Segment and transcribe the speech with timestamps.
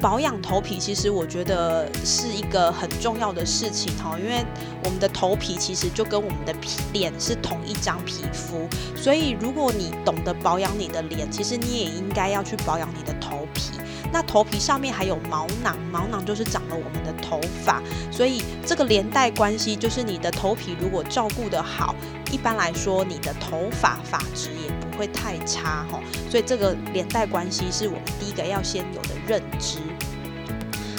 [0.00, 4.44] 保养头皮，其实我觉得是一个很重要的事情哈，因为
[4.84, 13.72] 我们的头皮其实就跟我们的皮脸是同一张皮肤，所以如果你懂得保养你的脸，其实你也应该要去保养你的头皮。
[14.10, 21.94] 那头皮上面还有毛囊，毛囊就是长了我们的头发，所以这个连带关系就是你的头皮如果照顾得好，
[22.32, 26.00] 一般来说你的头发发质也不会太差哈。
[26.30, 29.78] 所以这个连带关系是我们第一个要先有的认知。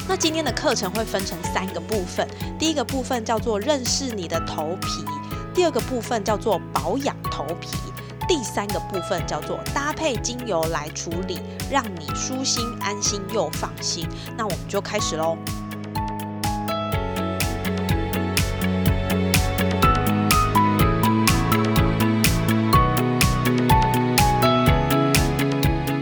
[0.08, 4.88] 那今天的课程会分成三个部分，第一个部分叫做认识你的头皮，
[5.54, 7.70] 第二个部分叫做保养头皮。
[8.30, 14.08] 第三个部分叫做搭配精油来处理，让你舒心、安心又放心。
[14.38, 15.36] 那我们就开始喽。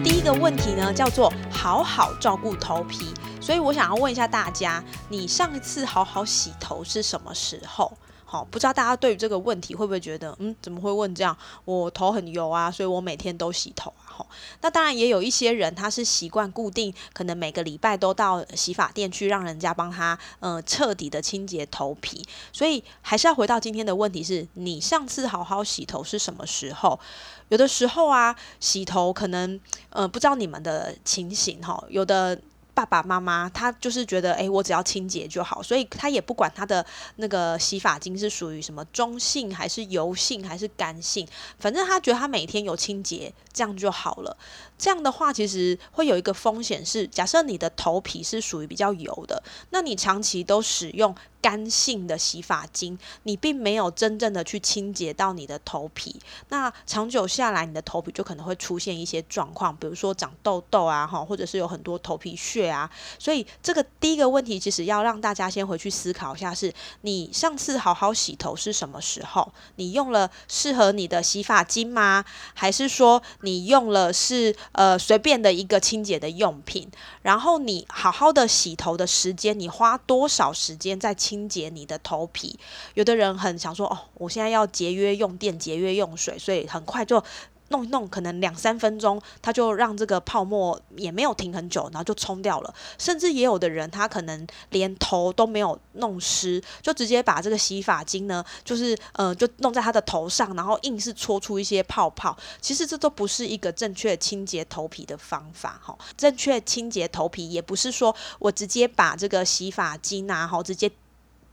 [0.03, 3.13] 第一个问题呢，叫做好好照顾头皮。
[3.39, 7.97] 所以我想要问一下大家，你上一次好好洗头是什么时候？
[8.29, 11.35] 好，不知道大家对于这个问题会不会觉得，嗯，怎么会问这样？
[11.63, 14.03] 我头很油啊，所以我每天都洗头啊。
[14.03, 14.27] 好，
[14.59, 22.21] 那当然也有一些人他是习惯固定，可能每个礼拜都到洗发店去让人家帮他，呃，彻底的清洁头皮。
[22.51, 26.99] 所以还是要回到今天的问题是，你上次好好洗头是什么时候？
[27.47, 29.57] 有的时候啊，洗头可能，
[29.91, 32.37] 呃，不知道你们的情形哈，有的。
[32.77, 44.37] 爸爸妈妈他就是觉得，哎，我只要清洁就好，所以他也不管他的那个洗发精是属于什么中性还是油性还是干性，反正他觉得他每天有清洁这样就好了。
[44.77, 49.41] 这样的话，其实会有一个风险是，假设你的头皮是属于比较油的，
[49.71, 51.15] 那你长期都使用。
[51.47, 56.19] 干性的洗发精，你并没有真正的去清洁到你的头皮，
[56.49, 62.91] 那长久下来，你的头皮就可能会出现一些状况，比如说长痘痘啊，哈，或者是有很多头皮屑啊。
[63.17, 69.53] 所以这个第一个问题，其实要让大家先回去思考一下：是你上次好好洗头是什么时候？
[69.77, 72.25] 你用了适合你的洗发精吗？
[72.55, 76.91] 还是说你用了是呃随便的一个清洁的用品？
[77.21, 81.36] 然后你好好的洗头的时间，你花多少时间在清？
[81.37, 82.57] 清洁你的头皮，
[82.95, 87.23] 有的人很想说哦，我现在要节约用电、节约用水，所以很快就
[87.69, 92.73] 弄一弄，可能两三分钟，他就让这个泡沫也没有停很久，然后就冲掉了。
[92.97, 102.35] 甚至也有的人，他可能连头都没有弄湿，就直接把这个洗发精呢，就是呃，就弄在他的头上，然后硬是搓出一些泡泡。
[102.59, 105.95] 其实这都不是一个正确清洁头皮的方法哈。
[106.15, 110.89] 正确清洁头皮也不是说我直接把这个洗发精啊，哈，直接。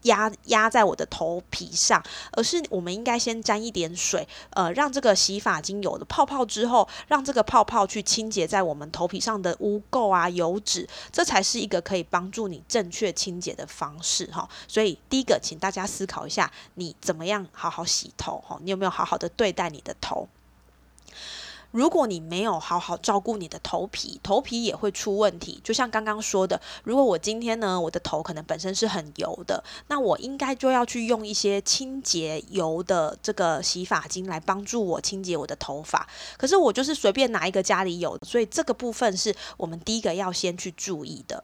[0.04, 14.48] 压压在我的头皮上，而是我们应该先沾一点水，呃，让这个洗发精有了泡泡之后，让这个泡泡去清洁在我们头皮上的污垢啊、油脂，这才是一个可以帮助你正确清洁的方式哈。
[14.66, 18.58] 所以第一个，请大家思考一下，你怎么样好好洗头哈？
[18.62, 20.28] 你有没有好好的对待你的头？
[21.74, 25.60] 如果你没有好好照顾你的头皮，头皮也会出问题。
[25.64, 36.08] 就像刚刚说的，如果我今天呢，我的头可能本身是很油的，那我应该就要去用一些清洁油的这个洗发精来帮助我清洁我的头发。
[36.36, 41.42] 可是我就是随便拿一个家里有的，所以这个部分是我们第一个要先去注意的。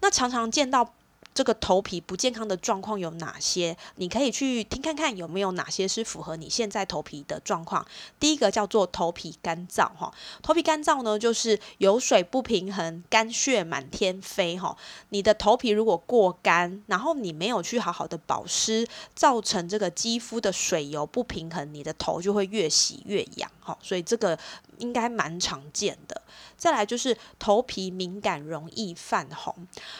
[0.00, 0.94] 那常常见到。
[1.36, 3.76] 这个头皮不健康的状况有哪些？
[3.96, 7.86] 你可以去听看看有没有哪些是符合你现在头皮的状况。
[8.18, 10.10] 第一个叫做头皮干燥，哈，
[10.42, 14.74] 头皮干燥呢，就是油水不平衡，干屑满天飞，哈。
[15.10, 23.76] 你的头皮如果过干，然后你没有去好好的保湿，造成这个肌肤的水油不平衡，你的头就会越洗越痒，哈。
[23.82, 24.38] 所以这个
[24.78, 26.22] 应该蛮常见的。
[26.56, 29.54] 再来就是头皮敏感，容易泛红。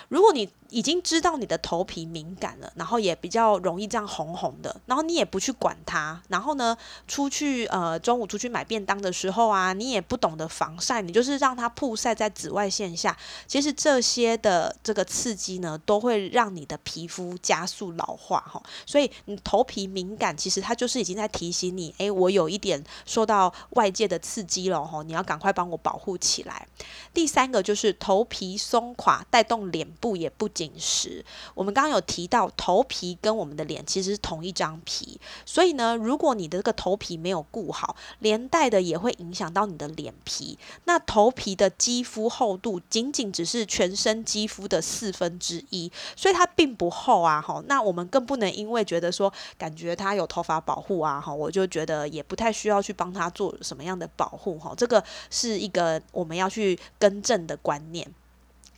[0.08, 1.37] 如果你已经知道。
[1.37, 6.75] 你的头皮敏感了，然后也比较容易这样红红的，然后你也不去管它，然后呢，
[7.06, 13.14] 出去呃中午出去买便当的时候啊，你也不懂得防晒，你就是让它曝晒在紫外线下，
[13.47, 18.62] 其实这些的这个刺激呢，都会让你的皮肤加速老化哈。
[18.87, 26.44] 所以你头皮敏感，其实它就是已经在提醒你，诶，我有一点受到外界的刺激了哈，你要赶快帮我保护起。
[26.47, 26.67] 来
[27.13, 31.25] 第三个就是头皮松垮，带动脸部也不紧实。
[31.55, 40.59] 我们刚刚有提到，头皮跟我们的脸其实是同一张皮，所以呢，如果你的这个头皮没有顾好，连带的也会影响到你的脸皮。
[40.85, 47.41] 那头皮的肌肤厚度仅仅只是全身肌肤的四分之一，所以它并不厚啊。
[47.41, 54.75] 哈，那我们更不能因为觉得说感觉它有头发保护啊，哈，我就觉得也不太需要去帮它做什么样的保护哈。
[54.77, 58.12] 这个是一个我们要去更正的观念。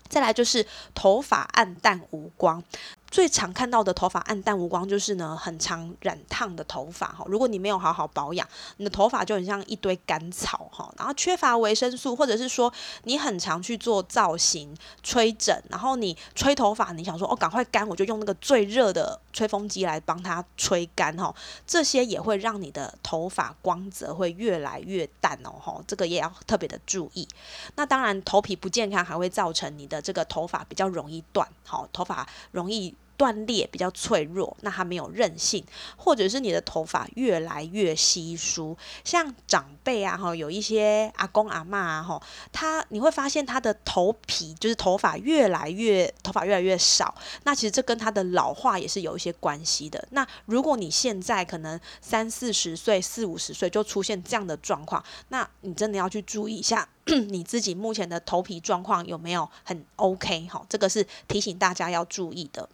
[0.08, 2.62] 再来就是头发暗淡无光。
[3.10, 7.25] 最常看到的头发暗淡无光，就是呢很常染烫的头发哈。
[7.26, 8.46] 如果你没有好好保养，
[8.76, 10.93] 你的头发就很像一堆干草哈。
[10.99, 12.72] 然后缺乏维生素，或者是说
[13.05, 21.34] 你很常去做造型、吹整，然后你吹头发，你想说哦赶快干，我就用那个最热的吹风机来帮它吹干哈。
[21.66, 25.82] 这些也会让你的头发光泽会越来越淡哦哈。
[25.87, 27.26] 这个也要特别的注意。
[27.75, 32.94] 那当然头皮不健康，还会造成你的这个头发比较容易断，好头发容易。
[33.19, 35.62] 断裂比较脆弱，那它没有韧性，
[35.97, 38.75] 或者是你的头发越来越稀疏，
[39.05, 42.23] 像长辈啊哈，有一些阿公阿妈啊哈，
[42.53, 47.12] 他你会发现他的头皮就是头发越来越头发越来越少，
[47.43, 50.06] 那其实这跟他的老化也是有一些关系的。
[50.12, 56.88] 那如果你现在可能三四十岁、四五十岁就出现这样的状况，那你真的要去注意一下
[57.29, 62.69] 你自己目前的头皮状况有没有很 OK 哈，这个是提醒大家要注意的。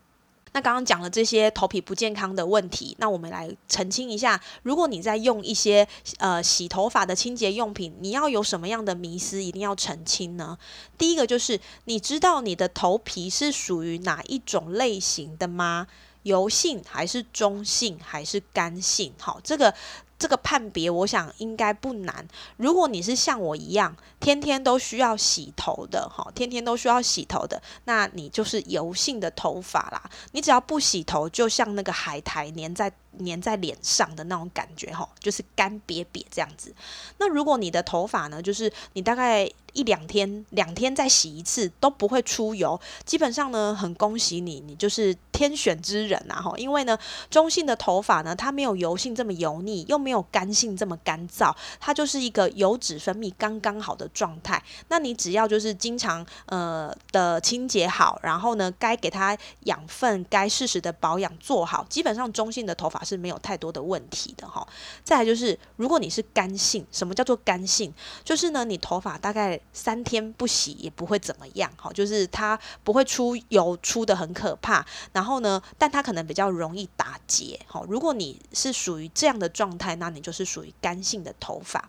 [0.54, 5.86] 那刚刚讲了这些头皮不健康的问题，那我们来澄清一下，如果你在用一些
[6.18, 10.56] 呃洗头发的清洁用品，你要有什么样的迷思一定要澄清呢？
[10.96, 15.88] 第一个就是你知道你的头皮是属于哪一种类型的吗？
[16.22, 19.12] 油性还是中性还是干性？
[19.18, 19.74] 好，这个。
[20.18, 22.26] 这个判别，我想应该不难。
[22.56, 30.10] 如果你是像我一样，天天都需要洗头的，哈，天天都需要洗头的，那你就是油性的头发啦。
[30.32, 32.92] 你只要不洗头，就像那个海苔粘在。
[33.24, 36.74] 粘在脸上的那种感觉，哈，就是干瘪瘪这样子。
[37.18, 46.40] 那如果你的头发呢，就是你大概一两天、两天再洗一次都不会出油，基本上呢，很恭喜你，你就是天选之人啊！
[46.40, 46.96] 哈，因为呢，
[47.28, 54.62] 中性的头发呢，它没有油性这么油腻，又没有干性这么干燥，它就是一个油脂分泌刚刚好的状态。
[54.88, 63.03] 那你只要就是经常呃的清洁好，然后呢，该给它养分、该适时的保养做好，基本上中性的头发。
[63.04, 64.66] 是没有太多的问题的哈。
[65.04, 67.92] 再来就是，如果你是干性，什么叫做干性？
[68.24, 74.84] 就是呢，你头发大概三天不洗也不会怎么样，哈，就是它不会出油出的很可怕。
[75.12, 77.84] 然后呢，但它可能比较容易打结，哈。
[77.88, 81.88] 如果你是属于这样的状态，那你就是属于干性的头发。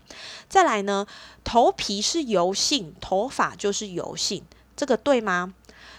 [0.50, 1.06] 再来呢，
[1.44, 4.44] 头皮是油性，头发就是油性，
[4.76, 5.54] 这个对吗？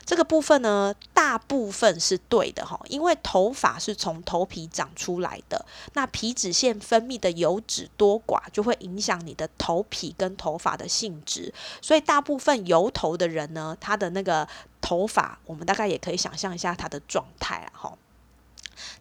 [0.06, 14.48] 这个部分呢，大部分是对的哈，因为头发是从头皮长出来的，那皮脂腺分泌的油脂多寡就会影响你的头皮跟头发的性质，所以大部分油头的人呢，他的那个
[14.80, 17.92] 头发，我们大概也可以想象一下他的状态啊哈。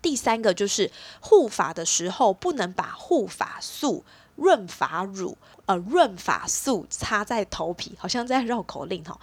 [0.02, 4.04] 第三个就是护发的时候，不能把护发素、
[4.36, 5.38] 润发乳、
[5.68, 9.19] 呃润发素擦在头皮，好像在绕口令哈。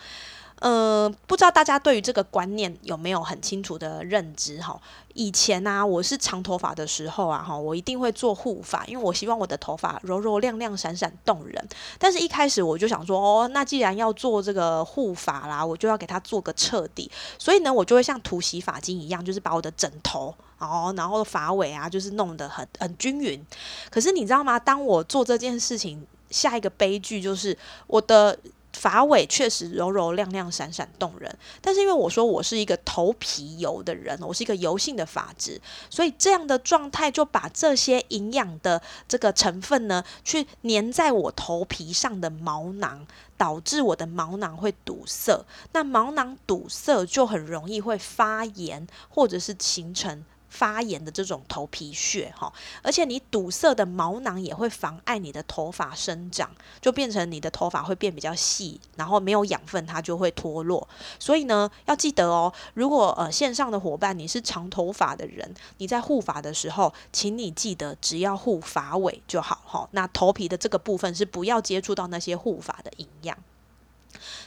[0.63, 4.81] 呃，不知道大家对于这个观念有没有很清楚的认知哈？
[5.13, 11.69] 以前呢，我是长头发的时候啊，哈，我一定会做护发，因为我希望我的头发柔柔亮亮、闪闪动人。
[11.99, 17.11] 但是一开始我就想说，哦，那既然要做这个护发啦，我就要给它做个彻底。
[17.37, 23.45] 所以呢，我就会像涂洗发精一样，就是把我的枕头，哦，然后发尾啊，就是弄得很很均匀。
[23.91, 24.61] 可是你知道吗？
[24.61, 28.39] 当我做这件事情，下一个悲剧就是我的。
[28.73, 35.61] 发尾确实柔柔亮亮、闪闪动人，但是因为我说我是一个头皮油的人，我是一个油性的发质，
[35.91, 45.45] 所以这样的状态就把这些营养的这个成分呢，去粘在我头皮上的毛囊，导致我的毛囊会堵塞。
[45.73, 60.87] 那毛囊堵塞就很容易会发炎，或者是形成发炎的这种头皮屑哈，而且你堵塞的毛囊也会妨碍你的头发生长，就变成你的头发会变比较细，然后没有养分它就会脱落。
[61.19, 69.89] 所以呢，要记得哦，如果呃线上的伙伴你是长头发的人，你在护发的时候，请你记得只要护发尾就好哈。
[69.93, 73.39] 那头皮的这个部分是不要接触到那些护发的营养。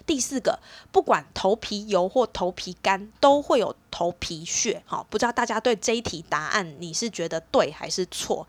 [0.06, 0.60] 第四个，
[0.92, 4.84] 不管头皮油或头皮干，都会有头皮屑。
[4.86, 8.48] 好，不知道大家对这一题答案，你是觉得对还是错？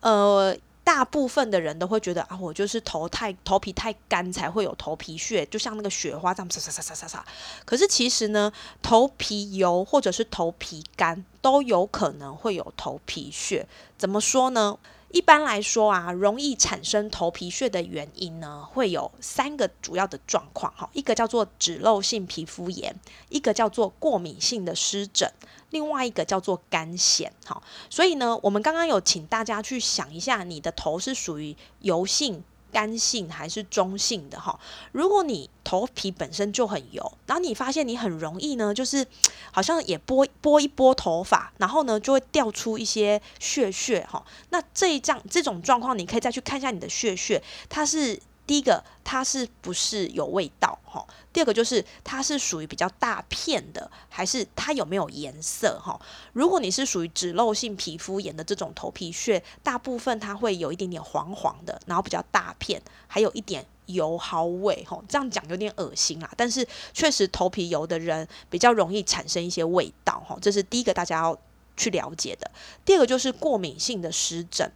[0.00, 7.24] 呃，大部分的人都会觉得啊，我就是头太头皮太干才会有头皮屑，就像那个雪花这样擦擦擦擦擦擦。
[7.64, 13.68] 可是其实呢，头皮油或者是头皮干都有可能会有头皮屑。
[13.98, 14.78] 怎么说呢？
[15.12, 20.88] 一般来说啊，容易产生头皮屑的原因呢，会有三个主要的状况哈。
[20.92, 22.94] 一个叫做脂漏性皮肤炎，
[23.28, 25.32] 一个叫做过敏性的湿疹，
[25.70, 27.60] 另外一个叫做干癣哈。
[27.88, 32.44] 所以呢，我们刚刚有请大家去想一下，你的头是属于油性。
[32.72, 34.58] 干性还是中性的哈？
[34.92, 39.06] 如果你头皮本身就很油，然后你发现你很容易呢，就是
[39.52, 44.24] 好像也拨拨一拨头发，然后呢就会掉出一些屑屑哈。
[44.50, 48.18] 那这一仗这种状况，你可以再去看一下你的屑屑，它是。
[48.50, 50.76] 第一个，它是不是有味道？
[50.84, 55.78] 哈，第二个就是它是属于比较大片的，还是它有没有颜色？
[55.78, 55.96] 哈，
[56.32, 64.84] 如果你是属于脂漏性皮肤炎的这种头皮屑，大部分它会有一点点黄黄的，然后比较大片，还有一点油耗味。
[64.84, 70.20] 哈，这样讲有点恶心啊，但是确实头皮油的人比较容易产生一些味道。
[70.26, 71.38] 哈，这是第一个大家要
[71.76, 72.50] 去了解的。
[72.84, 74.72] 第二个就是过敏性的湿疹。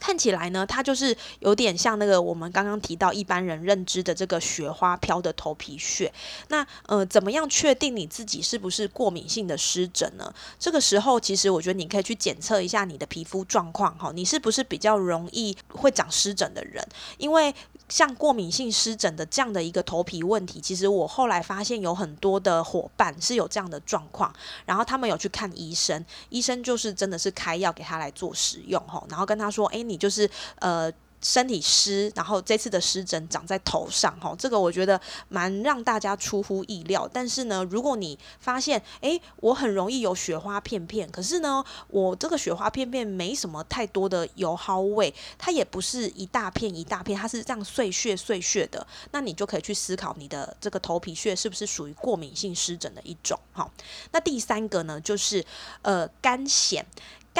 [0.00, 6.10] 看起来呢，它就是有点像那个我们刚刚提到一般人认知的这个雪花飘的头皮屑。
[6.48, 10.32] 那呃，怎么样确定你自己是不是过敏性的湿疹呢？
[10.58, 16.82] 这个时候，其实我觉得你可以去检测一下你的皮肤状况哈，你是不是比较容易会长湿疹的人？
[17.18, 17.54] 因为
[17.90, 24.32] 像过敏性湿疹的这样的一个头皮问题，其实我后来发现有很多的伙伴是有这样的状况，
[24.64, 29.84] 然后他们有去看医生，医生就是真的是开药给他来做使用哈，然后跟他说，哎。
[29.90, 30.30] 你就是
[30.60, 30.92] 呃。
[31.22, 37.06] 身体湿，然后这次的湿疹长在头上，哈，这个我觉得蛮让大家出乎意料。
[37.12, 53.70] 但是呢，如果你发现，诶，我很容易有雪花片片，可是呢，我这个雪花片片没什么太多的油耗味，它也不是一大片一大片，它是这样碎屑碎屑的，那你就可以去思考你的这个头皮屑是不是属于过敏性湿疹的一种，哈。
[54.12, 55.44] 那第三个呢，就是
[55.82, 56.82] 呃干癣。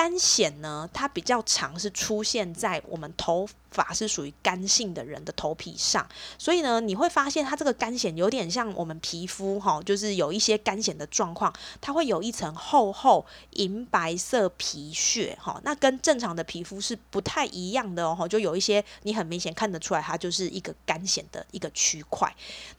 [0.00, 3.46] 干癣呢，它比较常是出现在我们头。
[3.70, 6.04] 发是属于干性的人的头皮上，
[6.36, 22.28] 所以呢，你会发现它这个干癣有点像我们皮肤哈，就是有一些干癣的状况，它会有一层厚厚银白色皮屑哈，那跟正常的皮肤是不太一样的哦，就有一些你很明显看得出来，它就是一个干癣的一个区块。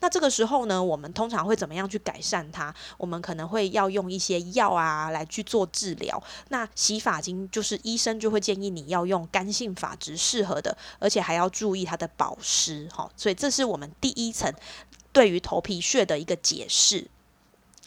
[0.00, 2.74] 那这个时候呢，我们通常会怎么样去改善它？
[2.98, 6.22] 我们可能会要用一些药啊来去做治疗。
[6.50, 10.74] 那洗发发精就是医生就会建议你要用干性发质适合的。
[10.98, 14.50] 而且还要注意它的保湿，哈，所以这是我们第一层
[15.12, 17.06] 对于头皮屑的一个解释。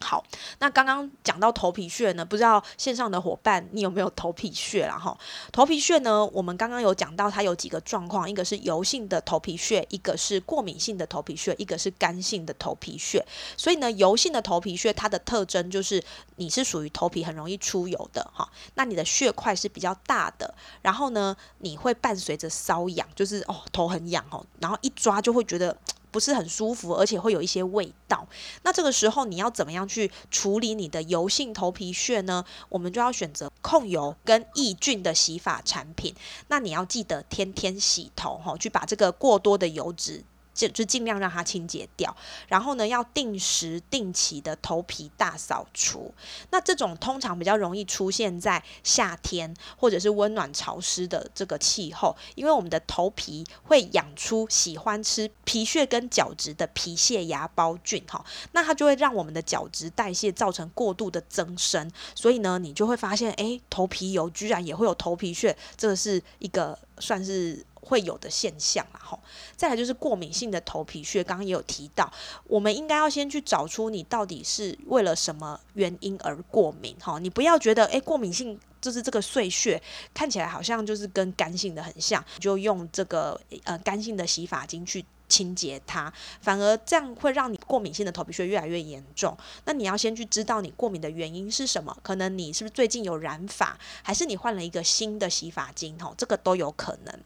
[0.02, 0.24] 好，
[0.60, 5.00] 那刚刚讲到头皮屑呢，不知道线上的伙伴你有没有头皮屑啦？
[5.00, 5.18] 哈，
[5.54, 13.26] 头皮屑呢，我们刚刚有讲到它有几个状况，一个是油性的头皮屑，一个是过敏性的头皮屑，一个是干性的头皮屑。
[13.56, 16.04] 所以呢，油性的头皮屑它的特征就是
[16.36, 25.76] 你是属于头皮很容易出油的，哈，那你的血块是比较大的，然后呢，你会伴随着瘙痒，就是哦头很痒哦，然后一抓就会觉得。
[26.16, 28.26] 不是很舒服，而且会有一些味道。
[28.64, 32.46] 那这个时候你要怎么样去处理你的油性头皮屑呢？
[32.70, 36.16] 我们就要选择控油跟抑菌的洗发产品。
[36.48, 40.24] 那你要记得天天洗头，哈，去把这个过多的油脂。
[40.56, 42.16] 就就尽量让它清洁掉，
[42.48, 46.12] 然后呢，要定时定期的头皮大扫除。
[46.50, 67.66] 那这种通常比较容易出现在夏天或者是温暖潮湿的这个气候，因为我们的头皮会养出喜欢吃皮屑跟角质的皮屑芽孢菌，哈，那它就会让我们的角质代谢造成过度的增生，所以呢，你就会发现，哎，头皮油居然也会有头皮屑，这个是一个算是。
[67.86, 69.20] 会有的现象啦，吼，
[69.56, 72.12] 再来就是过敏性的头皮屑，刚刚也有提到，
[72.48, 79.82] 我们应该要先去找出你到底是为了什么原因而过敏，哈，你不要觉得，诶过敏性就是这个碎屑
[80.14, 86.12] 看起来好像就是跟干性的很像，就用这个呃干性的洗发精去清洁它，
[86.42, 89.36] 反而这样会让你过敏性的头皮屑越来越严重。
[89.66, 97.20] 那你要先去知道你过敏的原因是什么，可能你是不是最近有染发，还是你换了一个新的洗发精，吼，这个都有可能。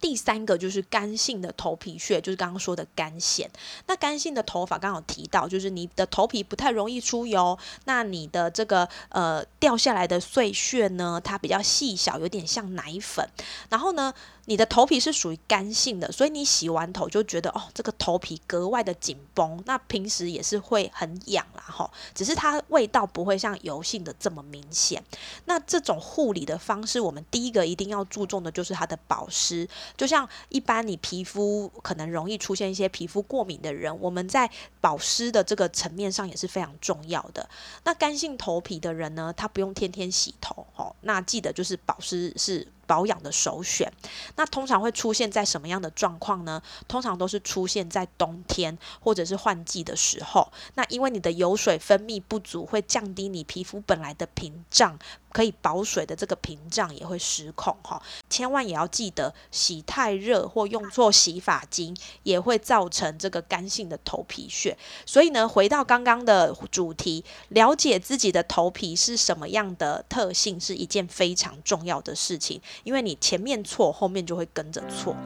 [0.00, 3.46] 第三个就是干性的头皮屑，就是刚刚说的干癣。
[3.86, 13.28] 那干性的头发，刚好提到，就是你的头皮不太容易出油，那你的这个呃掉下来的碎屑呢，它比较细小，有点像奶粉。
[13.68, 14.14] 然后呢？
[14.50, 19.62] 你的头皮是属于干性的，所以你洗完头就觉得哦，这个头皮格外的紧绷。
[19.64, 25.00] 那平时也是会很痒啦，哈，只是它味道不会像油性的这么明显。
[25.44, 29.68] 那这种护理的方式，我们第一个一定要注重的就是它的保湿。
[29.96, 37.48] 就像一般你皮肤可能容易出现一些皮肤过敏的人，我们在保湿的这个层面上也是非常重要的。
[37.84, 42.66] 那干性头皮的人呢，他不用天天洗头，哦，那记得就是保湿是。
[42.90, 43.92] 保养的首选，
[44.34, 46.60] 那通常会出现在什么样的状况呢？
[46.88, 50.50] 通常都是出现在冬天或者是换季的时候。
[50.74, 54.98] 那因为你的油水分泌不足，会降低你皮肤本来的屏障。
[55.32, 64.76] 可以保水的这个屏障也会失控哈，千万也要记得洗太热或用错洗发精也会造成这个干性的头皮屑。
[65.06, 75.16] 所以呢，回到刚刚的主题，了解自己的头皮是什么样的特性是一件非常重要的事情，因为你前面错，后面就会跟着错。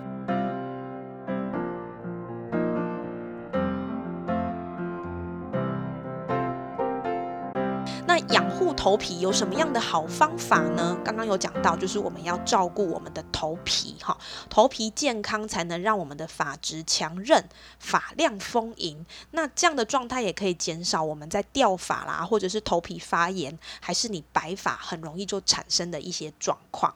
[8.14, 10.96] 那养护头皮有什么样的好方法呢？
[11.04, 14.16] 刚刚有讲到，就是我们要照顾我们的头皮，哈，
[14.48, 17.48] 头皮健康才能让我们的发质强韧、
[17.80, 19.04] 发量丰盈。
[19.32, 26.94] 那这样的状态也可以减少我们在掉发啦，或者是头皮发炎，还是你白发很容易就产生的一些状况。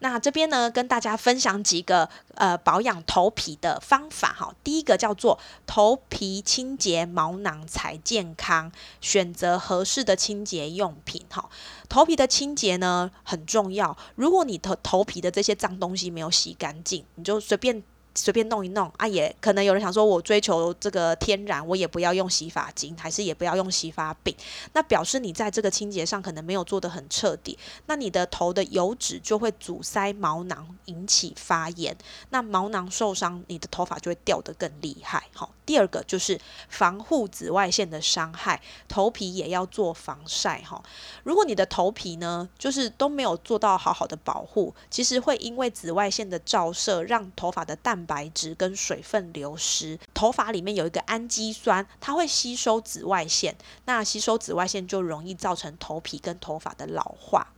[0.00, 4.54] 那这边呢，跟大家分享几个呃保养头皮的方法哈。
[4.64, 11.48] 第一个叫做头皮清洁毛囊才健康，选择合适的清洁用品哈。
[11.88, 17.82] 头皮的清洁呢很重要，如果你头头皮的这些脏东西没有洗干净，你就随便。
[18.20, 24.36] 随便弄一弄啊，也可能有人想说，我追求这个天然，我也不要用洗发精，还是也不要用洗发饼。
[24.74, 31.96] 那表示你在这个清洁上可能没有做得很彻底，那你的头的油脂就会阻塞毛囊，引起发炎。
[32.28, 35.24] 那毛囊受伤，你的头发就会掉得更厉害。
[35.34, 40.80] 好，第二个就是防护紫外线的伤害，头皮也要做防晒哈。
[41.24, 47.76] 如果你的头皮呢，就是都没有做到好好的保护，其实会因为紫外线的照射，让头发的。
[47.82, 57.52] 蛋白质跟水分流失，头发里面有一个氨基酸，它会吸收紫外线，那吸收紫外线就容易造成头皮跟头发的老化。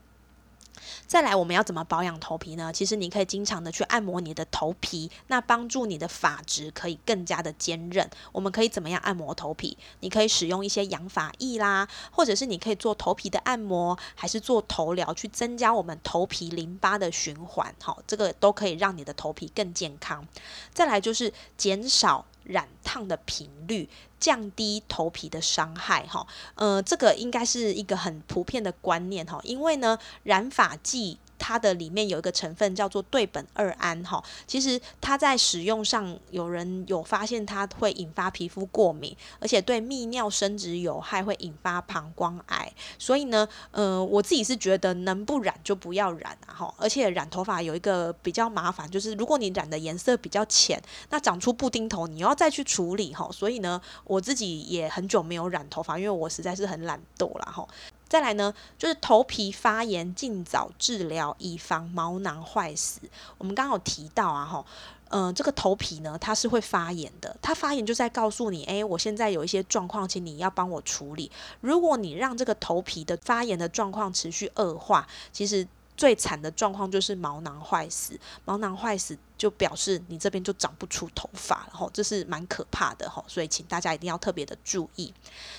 [1.07, 2.73] 再来，我们要怎么保养头皮呢？
[2.73, 8.09] 其实你可以经常的去按摩你的头皮，那帮助你的发质可以更加的坚韧。
[8.33, 9.77] 我们可以怎么样按摩头皮？
[10.01, 17.75] 你可以使用一些养发液啦，或者是你可以做头皮的按摩，还是做头疗，去增加我们头皮淋巴的循环。
[17.83, 20.27] 好，这个都可以让你的头皮更健康。
[20.73, 23.89] 再来就是减少染烫的频率。
[24.23, 26.25] 降低头皮的伤害，哈，
[26.55, 31.19] 呃，这个应该是一个很普遍的观念，哈，因为呢，染发剂。
[31.43, 42.73] 它的里面有一个成分叫做对苯二胺，哈，其实它在使用上，有人有发现它会引发皮肤过敏，而且对泌尿生殖有害，会引发膀胱癌。
[42.97, 46.75] 所以呢，呃，我自己是觉得能不染就不要染啊，哈。
[46.79, 53.29] 而且染头发有一个比较麻烦，就是如果你染的颜色比较浅，那长出布丁头，你要再去处理，哈。
[53.33, 57.67] 所以呢，我自己也很久没有染头发，因为我实在是很懒惰啦，哈。
[58.13, 63.01] 再来呢，就是头皮发炎，尽早治疗，以防毛囊坏死。
[63.39, 64.63] 我们刚刚有提到啊，哈，
[65.09, 67.35] 嗯，这个头皮呢，它是会发炎的。
[67.41, 71.31] 它发炎就在告诉你，哎，我现在有一些状况，请你要帮我处理。
[71.63, 75.67] 如果你让这个头皮的发炎的状况持续恶化，其实。
[75.97, 85.13] 最惨的状况就是毛囊坏死，毛囊坏死就表示你这边就长不出头发了，吼，这是蛮可怕的，吼，所以请大家一定要特别的注意。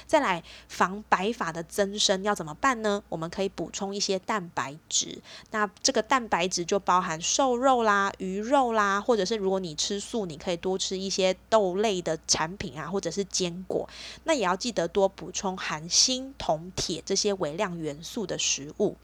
[0.08, 3.02] 再来防白发的增生要怎么办呢？
[3.10, 13.88] 我们可以补充一些蛋白质，那这个蛋白质就包含瘦肉啦、鱼肉啦，或者是如果你吃素，你可以多吃一些豆类的产品啊，或者是坚果。
[14.24, 18.98] 那也要记得多补充含锌、铜、铁这些微量元素的食物。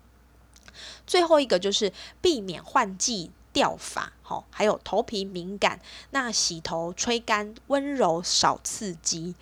[1.06, 5.80] 最后一个就是避免换季掉发，好，还有头皮敏感，
[6.12, 9.36] 那洗头吹干温柔少刺激。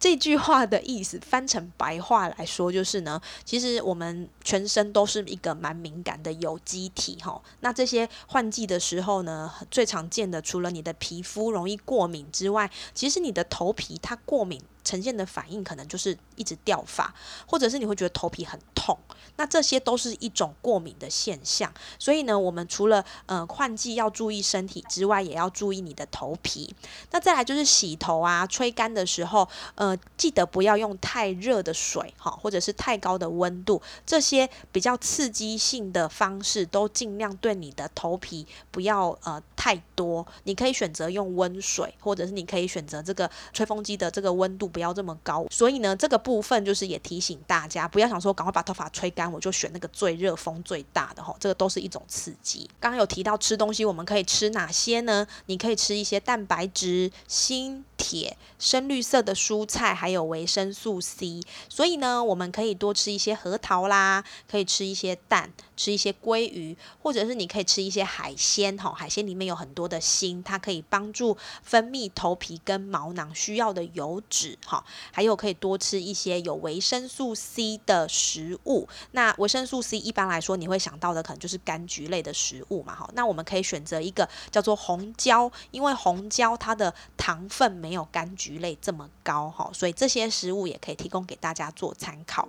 [0.00, 7.40] 这句话的意思翻成白话来说，就是呢，其实我们全身都是一个蛮敏感的有机体哈。
[7.60, 14.60] 那这些换季的时候呢，最常见的除了你的皮肤容易过敏之外，其实你的头皮它过敏。
[14.84, 17.14] 呈现的反应可能就是一直掉发，
[17.46, 18.98] 或者是你会觉得头皮很痛，
[19.36, 21.72] 那这些都是一种过敏的现象。
[21.98, 26.74] 所以呢，我们除了呃换季要注意身体之外，也要注意你的头皮。
[27.12, 40.26] 那再来就是洗头啊，吹干的时候，呃，记得不要用太热的水哈，或者是太高的温度，这些比较刺激性的方式都尽量对你的头皮不要呃太多。
[40.42, 44.71] 你可以选择用温水，或者是你可以选择这个吹风机的这个温度。
[44.72, 52.68] 不要这么高，所以呢，这个部分就是也提醒大家，不要想说赶快把头发吹干，我就选那个最热风最大的哈，这个都是一种刺激。
[52.80, 55.26] 刚刚有提到吃东西，我们可以吃哪些呢？
[55.46, 61.40] 你可以吃一些蛋白质、锌、铁、深绿色的蔬菜，还有维生素 C。
[61.68, 74.58] 所以呢，我们可以多吃一些核桃啦，可以吃一些蛋，吃一些鲑鱼，或者是你可以吃一些海鲜哈，海鲜里面有很多的锌，它可以帮助分泌头皮跟毛囊需要的油脂。
[74.64, 78.88] 好，还有可以多吃一些有维生素 C 的食物。
[79.10, 82.94] 那维生素 C 一般来说你会想到的可能就是柑橘类的食物嘛。
[82.94, 92.48] 哈，那我们可以选择一个叫做红椒，因为红椒它的糖分没有柑橘类这么高哈，所以这些食物也可以提供给大家做参考。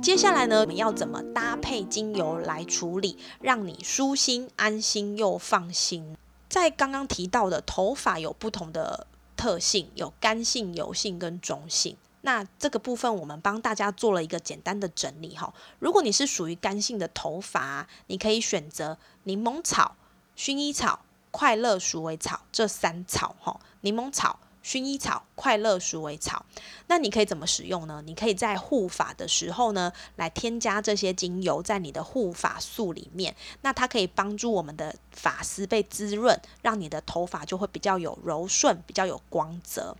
[0.00, 6.16] 接下来呢，我们要怎么搭配精油来处理，让你舒心、安心又放心？
[6.48, 9.06] 在刚刚提到的，头发有不同的
[9.36, 11.96] 特性，有干性、油性跟中性。
[12.22, 15.52] 那这个部分我们帮大家做了一个简单的整理哈。
[15.78, 19.96] 如果你是属于干性的头发，你可以选择柠檬草、
[20.36, 23.60] 薰衣草、快乐鼠尾草这三草哈。
[23.82, 24.38] 柠檬草。
[24.68, 26.44] 薰衣草、快乐鼠尾草，
[26.88, 28.02] 那你可以怎么使用呢？
[28.04, 39.96] 你可以在护发的时候呢，来添加这些精油在你的护发素里面，那它可以帮助我们的发丝被滋润，让你的头发就会比较有柔顺、比较有光泽。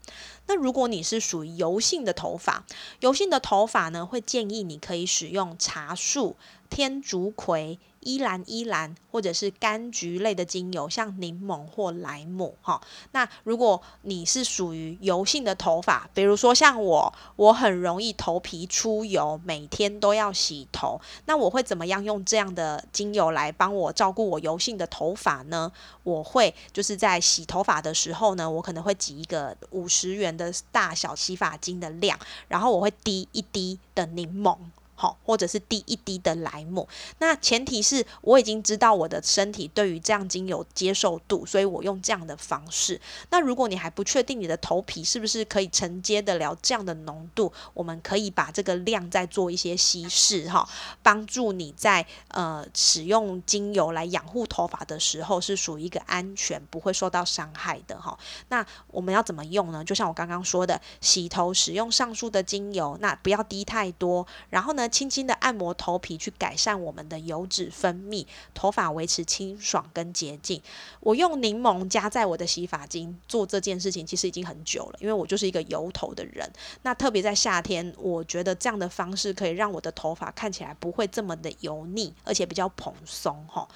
[0.49, 2.67] 那如果你是属于油性的头发，
[3.01, 6.37] 油性的头发呢，会建议你可以使用茶树、
[6.69, 7.79] 天竺葵。
[8.01, 12.81] 依兰依兰，或者是柑橘类的精油，像柠檬或莱姆，哈。
[13.13, 25.71] 那如果你是属于油性的头发，比如说像我，我很容易头皮出油，每天都要洗头，那我会怎么样用这样的精油来帮我照顾我油性的头发呢？
[26.05, 34.57] 我会就是在洗头发的时候呢，我可能会挤一个五十元的大小洗发精的量，然后我会滴一滴的柠檬。
[35.01, 36.89] 好，或者是滴一滴的莱姆，
[37.21, 43.01] 那前提是我已经知道我的身体对于这样精油接受度，所以我用这样的方式。
[43.31, 50.69] 那如果你还不确定你的头皮是不是可以承接得了这样的浓度，我们可以把这个量再做一些稀释，哈，
[51.01, 58.19] 帮助你在呃使用精油来养护头发的时候是属于一个安全，不会受到伤害的，哈。
[58.49, 59.85] 那我们要怎么用呢？
[59.85, 64.88] 就像我刚刚说的，洗头使用上述的精油，那不要滴太多，然后呢？
[64.91, 70.61] 轻轻的按摩头皮，去改善我们的油脂分泌，头发维持清爽跟洁净。
[71.01, 76.51] 我用柠檬加在我的洗发精做这件事情，其实已经很久了，因为我就是一个油头的人。
[76.83, 83.67] 那特别在夏天，我觉得这样的方式可以让我的头发看起来不会这么的油腻，而且比较蓬松哈。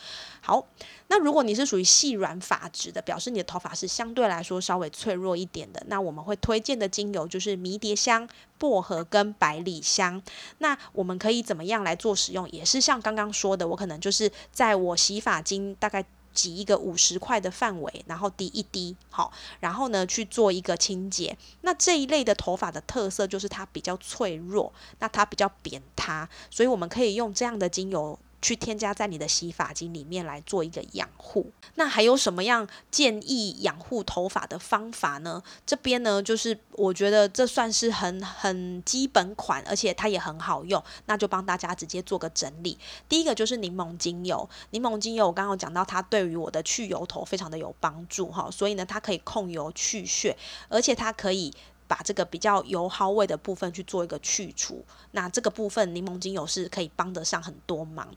[0.44, 0.66] 好，
[1.06, 8.28] 那如果你是属于细软发质的，表示你的头发是相对来说稍微脆弱一点的，那我们会推荐的精油就是迷迭香、
[8.58, 10.20] 薄荷跟百里香。
[10.58, 12.50] 那我们可以怎么样来做使用？
[12.50, 21.38] 也是像刚刚说的，我可能就是在我洗发精大概挤一个五十块的范围，然后滴一滴，好，然后呢去做一个清洁。
[21.60, 28.18] 那这一类的头发的特色就是它比较脆弱，那它比较扁塌，所以我们可以用这样的精油。
[28.42, 31.50] 去添加在你的洗发精里面来做一个养护。
[31.76, 35.42] 那还有什么样建议养护头发的方法呢？
[35.64, 40.82] 这边呢，就是我觉得这算是很很基本款，而且它也很好用。
[41.06, 42.76] 那就帮大家直接做个整理。
[43.08, 48.50] 第一个就是柠檬精油，柠檬精油我刚刚讲到，它对于我的去油头非常的有帮助哈。
[48.50, 50.36] 所以呢，它可以控油去屑，
[50.68, 51.52] 而且它可以。
[51.92, 54.82] 把这个比较油耗味的部分去做一个去除。
[55.10, 58.08] 那这个部分柠檬精油是可以帮得上很多忙。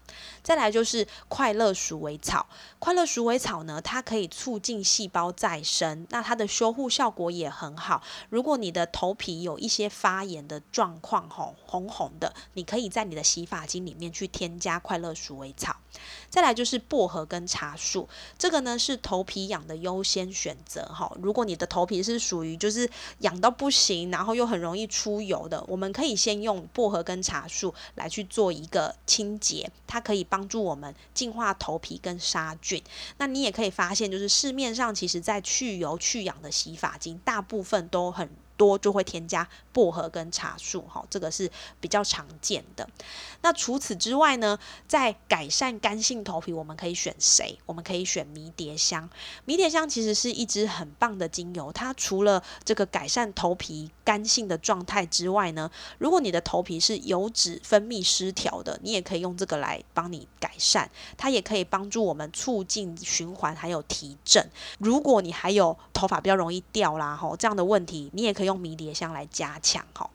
[0.42, 2.48] 再来就是快乐鼠尾草，
[2.80, 8.02] 快乐鼠尾草呢，它可以促进细胞再生，那它的修护效果也很好。
[8.30, 15.76] 如果你的头皮有一些发炎的状况，吼红红的，你可以在你的洗发精里面去添加快乐鼠尾草。
[16.30, 18.08] 再来就是薄荷跟茶树，
[18.38, 21.12] 这个呢是头皮痒的优先选择哈。
[21.22, 32.80] 如果你的头皮是属于就是痒到不不行，然后又很容易出油的，我们可以先用薄荷跟茶树来去做一个清洁，它可以帮助我们净化头皮跟杀菌。
[33.18, 38.30] 那你也可以发现，就是市面上其实在去油去痒的洗发精，大部分都很。
[38.58, 42.88] 多就会添加薄荷跟茶树，哈，这个是比较常见的。
[43.42, 47.58] 那除此之外呢，在改善干性头皮，我们可以选谁？
[47.66, 49.10] 我们可以选迷迭香。
[49.44, 60.90] 迷迭香其实是一支很棒的精油，它除了这个改善头皮干性的状态之外呢，如果你的头皮是油脂分泌失调的，你也可以用这个来帮你改善。
[61.18, 64.50] 它也可以帮助我们促进循环，还有提振。
[64.80, 68.45] 如果你还有头发比较容易掉啦，吼这样的问题，你也可以。
[68.46, 70.10] 用迷迭香来加强，哈。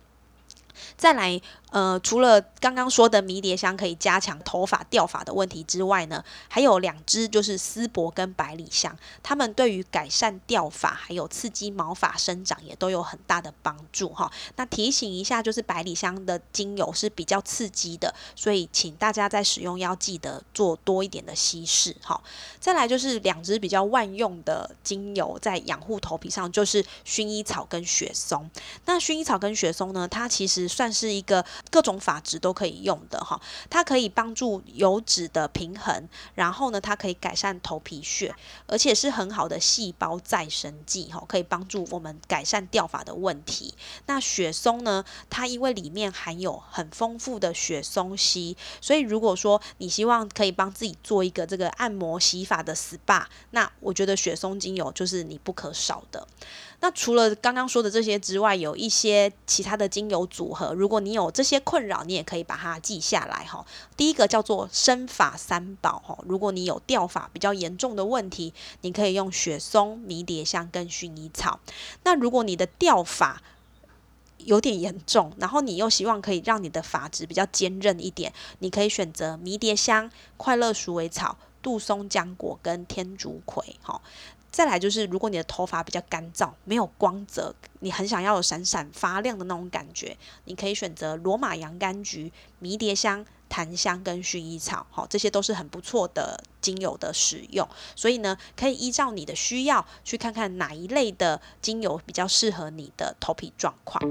[0.97, 1.41] 再来，
[1.71, 14.31] 呃，除了刚刚说的迷迭香可以加强头发掉发的问题之外呢，还有两支就是丝柏跟百里香，它们对于改善掉发还有刺激毛发生长也都有很大的帮助哈。
[14.57, 22.21] 那提醒一下，就是百里香的精油是比较刺激的，所以请大家在使用要记得做多一点的稀释哈。
[22.59, 28.51] 再来就是两支比较万用的精油在养护头皮上，就是薰衣草跟雪松。
[28.87, 38.35] 那薰衣草跟雪松呢，它其实算是一个各种发质都可以用的哈，它可以帮助油脂的平衡，然后呢，它可以改善头皮屑，
[38.67, 43.75] 而且是很好的细胞再生剂哈，可以帮助我们改善掉发的问题。
[44.07, 56.27] 那雪松呢，它因为里面含有很丰富的雪松烯，所以如果说你希望可以帮自己做一个这个按摩洗发的 SPA，那我觉得雪松精油就是你不可少的。
[56.83, 60.73] 那除了刚刚说的这些之外，有一些其他的精油组合。
[60.73, 63.65] 如果你有这些困扰，你也可以把它记下来哈。
[63.99, 66.19] 第一个叫做生发三宝哈。
[66.27, 71.61] 如果你有掉发比较严重的问题，你可以用雪松、迷迭香跟薰衣草。
[72.05, 73.43] 那如果你的掉发
[74.39, 84.01] 有点严重，然后你又希望可以让你的发质比较坚韧一点，你可以选择迷迭香、快乐鼠尾草、杜松浆果跟天竺葵哈。
[84.51, 97.67] 再来就是，如果你的头发比较干燥、没有光泽，你很想要有闪闪发亮的那种感觉，你可以选择罗马洋甘菊、迷迭香、檀香跟薰衣草，好，这些都是很不错的精油的使用。
[97.95, 104.03] 所以呢，可以依照你的需要去看看哪一类的精油比较适合你的头皮状况。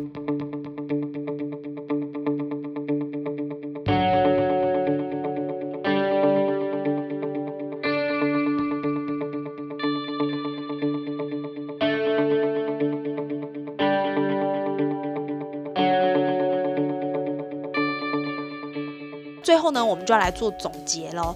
[19.70, 21.36] 后呢，我们就要来做总结喽。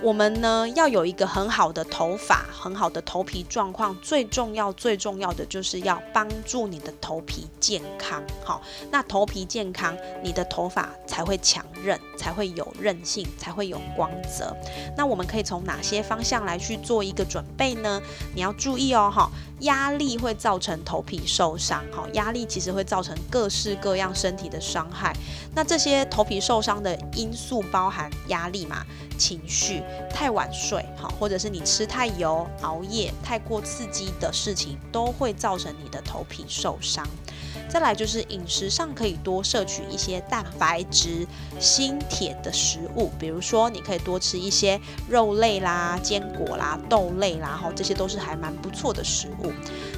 [0.00, 8.22] 我们呢要有一个很好的头发，很好的头皮状况，最重要最重要的就是要帮助你的头皮健康。
[8.44, 14.56] 好，那头皮健康，你的头发才会强韧，才会有韧性，才会有光泽。
[14.96, 18.00] 那我们可以从哪些方向来去做一个准备呢？
[18.32, 19.28] 你要注意哦，哈，
[19.60, 21.84] 压力会造成头皮受伤。
[21.90, 25.12] 哈，压力其实会造成各式各样身体的伤害。
[25.52, 28.86] 那这些头皮受伤的因素包含压力嘛？
[29.18, 37.04] 情绪太晚睡，好，或者是你吃太油、熬夜、太过刺激的事情，都会造成你的头皮受伤。
[37.68, 41.26] 再来就是饮食上可以多摄取一些蛋白质、
[41.58, 49.52] 锌、铁的食物，比如说你可以多吃一些肉类啦、坚果啦、豆类啦，哈，这些都是还蛮不错的食物。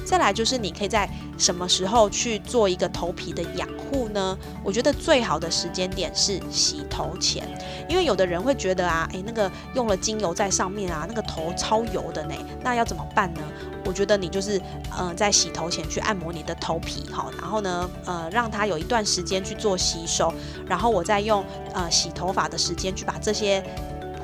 [0.05, 4.37] 再来就是你可以在什么时候去做一个头皮的养护呢？
[4.63, 7.43] 我觉得最好的时间点是洗头前，
[7.89, 13.41] 因为有的人会觉得啊，诶，那个用了精油在上面啊，那个头超油的呢，那要怎么办呢？
[13.83, 14.61] 我觉得你就是，
[14.95, 20.33] 呃，在洗头前去按摩你的头皮哈，然然后呢，呃，让它有一段时间去做吸收，
[20.65, 23.63] 然后我再用呃洗头发的时间去把这些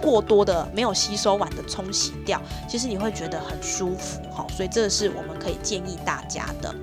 [0.01, 6.73] 过多的没有吸收完的冲洗掉，其实你会觉得很舒服哈，所以这是我们可以建议大家的。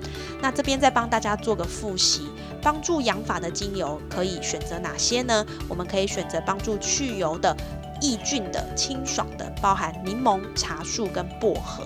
[0.41, 2.29] 那这边再帮大家做个复习，
[2.61, 5.45] 帮助养发的精油可以选择哪些呢？
[5.67, 7.53] 我们可以选择帮助去油的。
[8.01, 11.85] 抑菌的、清爽的，包含柠檬、茶树跟薄荷。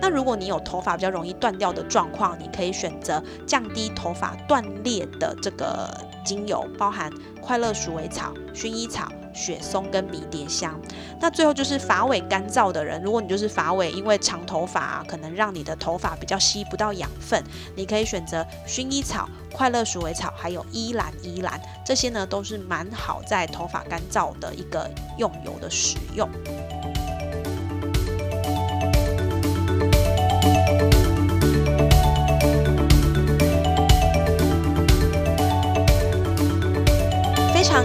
[0.00, 5.88] 那如果你有头发比较容易断掉的状况，你可以选择降低头发断裂的这个
[6.24, 9.08] 精油，包含快乐鼠尾草、薰衣草。
[9.32, 10.80] 雪松跟迷迭香，
[11.20, 17.42] 那最后就是发尾干燥的人，如果你就是发尾，因为长头发啊可能让你的头发比较吸不到养分，
[17.74, 26.28] 你可以选择薰衣草、快乐鼠尾草，还有依兰依兰，这些呢都是蛮好在头发干燥的一个用油的使用。